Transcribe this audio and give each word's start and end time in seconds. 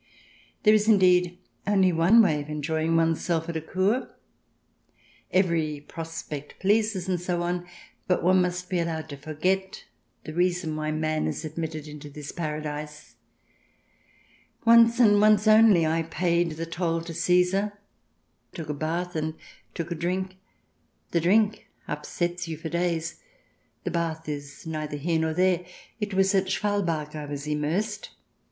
There 0.63 0.73
is, 0.73 0.87
indeed, 0.89 1.37
only 1.67 1.91
one 1.93 2.23
way 2.23 2.41
of 2.41 2.49
enjoying 2.49 2.95
one 2.95 3.15
self 3.15 3.47
at 3.49 3.55
a 3.55 3.61
Kur. 3.61 4.09
Every 5.31 5.81
prospect 5.81 6.59
pleases, 6.59 7.07
and 7.07 7.21
so 7.21 7.43
on. 7.43 7.67
But 8.07 8.23
one 8.23 8.41
must 8.41 8.67
be 8.67 8.79
allowed 8.79 9.09
to 9.09 9.17
forget 9.17 9.83
the 10.23 10.33
reason 10.33 10.75
why 10.75 10.89
man 10.89 11.27
is 11.27 11.45
admitted 11.45 11.87
into 11.87 12.09
this 12.09 12.31
paradise. 12.31 13.13
Once 14.65 14.99
and 14.99 15.21
once 15.21 15.47
only 15.47 15.85
I 15.85 16.01
paid 16.01 16.53
the 16.53 16.65
toll 16.65 17.01
to 17.01 17.13
Caesar; 17.13 17.73
took 18.55 18.69
a 18.69 18.73
bath 18.73 19.15
and 19.15 19.35
took 19.75 19.91
a 19.91 19.93
drink. 19.95 20.37
The 21.11 21.21
drink 21.21 21.67
upsets 21.87 22.47
you 22.47 22.57
for 22.57 22.69
days; 22.69 23.21
the 23.83 23.91
bath 23.91 24.27
is 24.27 24.65
neither 24.65 24.97
here 24.97 25.19
nor 25.19 25.35
there. 25.35 25.63
It 25.99 26.15
was 26.15 26.33
at 26.33 26.49
Schwalbach 26.49 27.13
I 27.15 27.25
was 27.25 27.45
immersed. 27.45 28.09